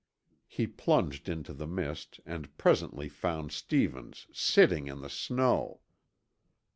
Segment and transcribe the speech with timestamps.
[0.47, 5.81] He plunged into the mist and presently found Stevens sitting in the snow.